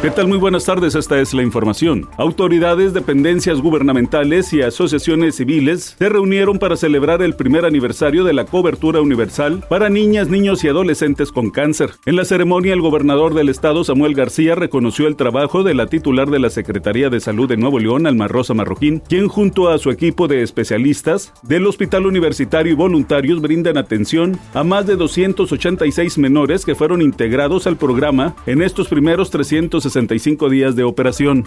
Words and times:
¿Qué 0.00 0.12
tal? 0.12 0.28
Muy 0.28 0.38
buenas 0.38 0.64
tardes, 0.64 0.94
esta 0.94 1.20
es 1.20 1.34
la 1.34 1.42
información. 1.42 2.08
Autoridades, 2.18 2.94
dependencias 2.94 3.60
gubernamentales 3.60 4.52
y 4.52 4.62
asociaciones 4.62 5.34
civiles 5.34 5.96
se 5.98 6.08
reunieron 6.08 6.60
para 6.60 6.76
celebrar 6.76 7.20
el 7.20 7.34
primer 7.34 7.64
aniversario 7.64 8.22
de 8.22 8.32
la 8.32 8.44
cobertura 8.44 9.00
universal 9.00 9.64
para 9.68 9.88
niñas, 9.88 10.28
niños 10.28 10.62
y 10.62 10.68
adolescentes 10.68 11.32
con 11.32 11.50
cáncer. 11.50 11.90
En 12.06 12.14
la 12.14 12.24
ceremonia, 12.24 12.74
el 12.74 12.80
gobernador 12.80 13.34
del 13.34 13.48
estado, 13.48 13.82
Samuel 13.82 14.14
García, 14.14 14.54
reconoció 14.54 15.08
el 15.08 15.16
trabajo 15.16 15.64
de 15.64 15.74
la 15.74 15.88
titular 15.88 16.30
de 16.30 16.38
la 16.38 16.50
Secretaría 16.50 17.10
de 17.10 17.18
Salud 17.18 17.48
de 17.48 17.56
Nuevo 17.56 17.80
León, 17.80 18.06
Alma 18.06 18.28
Rosa 18.28 18.54
Marroquín, 18.54 19.00
quien 19.00 19.26
junto 19.26 19.68
a 19.68 19.78
su 19.78 19.90
equipo 19.90 20.28
de 20.28 20.44
especialistas 20.44 21.32
del 21.42 21.66
Hospital 21.66 22.06
Universitario 22.06 22.72
y 22.72 22.76
voluntarios 22.76 23.40
brindan 23.40 23.76
atención 23.76 24.38
a 24.54 24.62
más 24.62 24.86
de 24.86 24.94
286 24.94 26.18
menores 26.18 26.64
que 26.64 26.76
fueron 26.76 27.02
integrados 27.02 27.66
al 27.66 27.76
programa 27.76 28.36
en 28.46 28.62
estos 28.62 28.86
primeros 28.86 29.30
360 29.30 29.87
65 29.88 30.48
días 30.48 30.76
de 30.76 30.84
operación. 30.84 31.44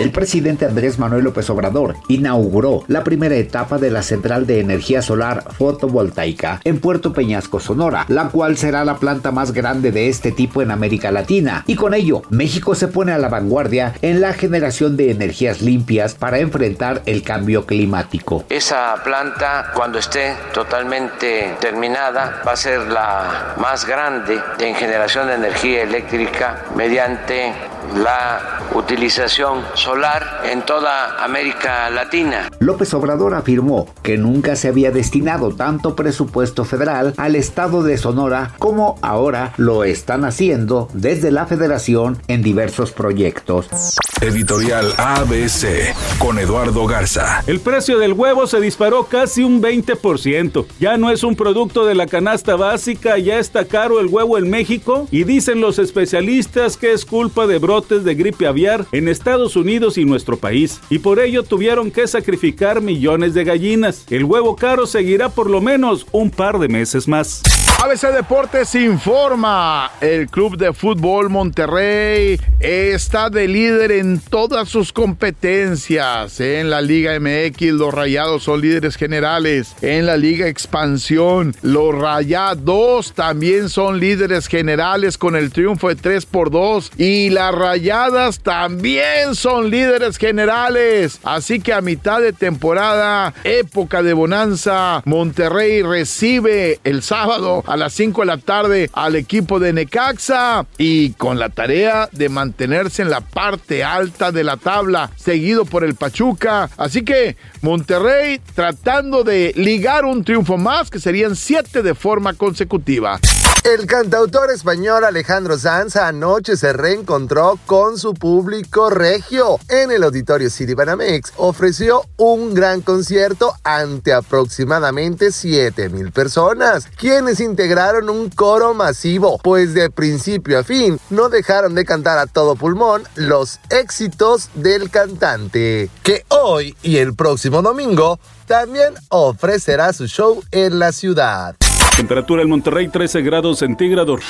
El 0.00 0.10
presidente 0.10 0.64
Andrés 0.64 0.98
Manuel 0.98 1.24
López 1.24 1.50
Obrador 1.50 1.96
inauguró 2.08 2.82
la 2.88 3.04
primera 3.04 3.34
etapa 3.34 3.76
de 3.76 3.90
la 3.90 4.02
central 4.02 4.46
de 4.46 4.58
energía 4.58 5.02
solar 5.02 5.44
fotovoltaica 5.52 6.62
en 6.64 6.80
Puerto 6.80 7.12
Peñasco, 7.12 7.60
Sonora, 7.60 8.06
la 8.08 8.30
cual 8.30 8.56
será 8.56 8.86
la 8.86 8.96
planta 8.96 9.32
más 9.32 9.52
grande 9.52 9.92
de 9.92 10.08
este 10.08 10.32
tipo 10.32 10.62
en 10.62 10.70
América 10.70 11.12
Latina. 11.12 11.62
Y 11.66 11.76
con 11.76 11.92
ello, 11.92 12.22
México 12.30 12.74
se 12.74 12.88
pone 12.88 13.12
a 13.12 13.18
la 13.18 13.28
vanguardia 13.28 13.92
en 14.00 14.22
la 14.22 14.32
generación 14.32 14.96
de 14.96 15.10
energías 15.10 15.60
limpias 15.60 16.14
para 16.14 16.38
enfrentar 16.38 17.02
el 17.04 17.22
cambio 17.22 17.66
climático. 17.66 18.44
Esa 18.48 18.94
planta, 19.04 19.72
cuando 19.74 19.98
esté 19.98 20.34
totalmente 20.54 21.54
terminada, 21.60 22.42
va 22.46 22.52
a 22.52 22.56
ser 22.56 22.88
la 22.88 23.54
más 23.58 23.86
grande 23.86 24.40
en 24.58 24.74
generación 24.74 25.26
de 25.28 25.34
energía 25.34 25.82
eléctrica 25.82 26.64
mediante 26.74 27.52
la 27.96 28.60
utilización 28.74 29.62
solar 29.74 30.42
en 30.44 30.62
toda 30.62 31.22
América 31.24 31.90
Latina. 31.90 32.48
López 32.60 32.92
Obrador 32.94 33.34
afirmó 33.34 33.88
que 34.02 34.16
nunca 34.16 34.56
se 34.56 34.68
había 34.68 34.90
destinado 34.90 35.54
tanto 35.54 35.94
presupuesto 35.94 36.64
federal 36.64 37.14
al 37.16 37.36
estado 37.36 37.82
de 37.82 37.98
Sonora 37.98 38.52
como 38.58 38.98
ahora 39.02 39.52
lo 39.56 39.84
están 39.84 40.24
haciendo 40.24 40.88
desde 40.92 41.30
la 41.30 41.46
federación 41.46 42.18
en 42.28 42.42
diversos 42.42 42.92
proyectos. 42.92 43.96
Editorial 44.20 44.92
ABC 44.98 45.94
con 46.18 46.38
Eduardo 46.38 46.86
Garza. 46.86 47.42
El 47.46 47.60
precio 47.60 47.98
del 47.98 48.12
huevo 48.12 48.46
se 48.46 48.60
disparó 48.60 49.04
casi 49.04 49.42
un 49.42 49.60
20%. 49.60 50.66
Ya 50.78 50.96
no 50.96 51.10
es 51.10 51.24
un 51.24 51.34
producto 51.34 51.84
de 51.84 51.94
la 51.94 52.06
canasta 52.06 52.56
básica, 52.56 53.18
ya 53.18 53.38
está 53.38 53.64
caro 53.64 54.00
el 54.00 54.06
huevo 54.06 54.38
en 54.38 54.48
México 54.48 55.08
y 55.10 55.24
dicen 55.24 55.60
los 55.60 55.78
especialistas 55.78 56.76
que 56.76 56.92
es 56.92 57.04
culpa 57.04 57.46
de 57.46 57.58
de 57.80 58.14
gripe 58.14 58.46
aviar 58.46 58.84
en 58.92 59.08
Estados 59.08 59.56
Unidos 59.56 59.96
y 59.96 60.04
nuestro 60.04 60.36
país. 60.36 60.78
Y 60.90 60.98
por 60.98 61.18
ello 61.18 61.42
tuvieron 61.42 61.90
que 61.90 62.06
sacrificar 62.06 62.82
millones 62.82 63.32
de 63.32 63.44
gallinas. 63.44 64.04
El 64.10 64.24
huevo 64.24 64.56
caro 64.56 64.86
seguirá 64.86 65.30
por 65.30 65.48
lo 65.48 65.62
menos 65.62 66.06
un 66.12 66.30
par 66.30 66.58
de 66.58 66.68
meses 66.68 67.08
más. 67.08 67.42
ABC 67.82 68.12
Deportes 68.12 68.76
informa. 68.76 69.90
El 70.00 70.28
Club 70.28 70.56
de 70.56 70.72
Fútbol 70.72 71.30
Monterrey 71.30 72.38
está 72.60 73.28
de 73.28 73.48
líder 73.48 73.90
en 73.90 74.20
todas 74.20 74.68
sus 74.68 74.92
competencias. 74.92 76.38
En 76.38 76.70
la 76.70 76.80
Liga 76.80 77.18
MX, 77.18 77.72
los 77.72 77.92
Rayados 77.92 78.44
son 78.44 78.60
líderes 78.60 78.94
generales. 78.94 79.74
En 79.82 80.06
la 80.06 80.16
Liga 80.16 80.46
Expansión, 80.46 81.56
los 81.62 81.92
Rayados 81.92 83.14
también 83.14 83.68
son 83.68 83.98
líderes 83.98 84.46
generales 84.46 85.18
con 85.18 85.34
el 85.34 85.50
triunfo 85.50 85.88
de 85.88 85.96
3 85.96 86.24
por 86.26 86.52
2. 86.52 86.92
Y 86.98 87.30
las 87.30 87.52
Rayadas 87.52 88.38
también 88.44 89.34
son 89.34 89.70
líderes 89.70 90.18
generales. 90.18 91.18
Así 91.24 91.58
que 91.58 91.72
a 91.72 91.80
mitad 91.80 92.20
de 92.20 92.32
temporada, 92.32 93.34
época 93.42 94.04
de 94.04 94.12
bonanza, 94.12 95.02
Monterrey 95.04 95.82
recibe 95.82 96.78
el 96.84 97.02
sábado 97.02 97.64
a 97.72 97.76
las 97.78 97.94
5 97.94 98.20
de 98.20 98.26
la 98.26 98.36
tarde 98.36 98.90
al 98.92 99.16
equipo 99.16 99.58
de 99.58 99.72
Necaxa 99.72 100.66
y 100.76 101.12
con 101.12 101.38
la 101.38 101.48
tarea 101.48 102.06
de 102.12 102.28
mantenerse 102.28 103.00
en 103.00 103.08
la 103.08 103.22
parte 103.22 103.82
alta 103.82 104.30
de 104.30 104.44
la 104.44 104.58
tabla, 104.58 105.10
seguido 105.16 105.64
por 105.64 105.82
el 105.82 105.94
Pachuca. 105.94 106.68
Así 106.76 107.02
que 107.02 107.38
Monterrey 107.62 108.42
tratando 108.54 109.24
de 109.24 109.54
ligar 109.56 110.04
un 110.04 110.22
triunfo 110.22 110.58
más, 110.58 110.90
que 110.90 110.98
serían 110.98 111.34
siete 111.34 111.82
de 111.82 111.94
forma 111.94 112.34
consecutiva. 112.34 113.18
El 113.64 113.86
cantautor 113.86 114.50
español 114.50 115.04
Alejandro 115.04 115.56
Sanz 115.56 115.94
anoche 115.94 116.56
se 116.56 116.72
reencontró 116.72 117.60
con 117.64 117.96
su 117.96 118.12
público 118.12 118.90
regio 118.90 119.60
en 119.68 119.92
el 119.92 120.02
auditorio 120.02 120.50
City 120.50 120.74
Banamex. 120.74 121.32
Ofreció 121.36 122.02
un 122.16 122.54
gran 122.54 122.80
concierto 122.80 123.54
ante 123.62 124.12
aproximadamente 124.12 125.30
7 125.30 125.90
mil 125.90 126.10
personas, 126.10 126.88
quienes 126.96 127.38
integraron 127.38 128.10
un 128.10 128.30
coro 128.30 128.74
masivo, 128.74 129.38
pues 129.44 129.74
de 129.74 129.90
principio 129.90 130.58
a 130.58 130.64
fin 130.64 130.98
no 131.10 131.28
dejaron 131.28 131.76
de 131.76 131.84
cantar 131.84 132.18
a 132.18 132.26
todo 132.26 132.56
pulmón 132.56 133.04
los 133.14 133.60
éxitos 133.70 134.50
del 134.54 134.90
cantante, 134.90 135.88
que 136.02 136.24
hoy 136.30 136.74
y 136.82 136.96
el 136.96 137.14
próximo 137.14 137.62
domingo 137.62 138.18
también 138.48 138.94
ofrecerá 139.08 139.92
su 139.92 140.08
show 140.08 140.42
en 140.50 140.80
la 140.80 140.90
ciudad. 140.90 141.54
Temperatura 141.96 142.42
en 142.42 142.48
Monterrey 142.48 142.88
13 142.88 143.22
grados 143.22 143.58
centígrados. 143.58 144.20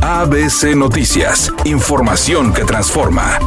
ABC 0.00 0.74
Noticias, 0.76 1.52
información 1.64 2.52
que 2.52 2.64
transforma. 2.64 3.38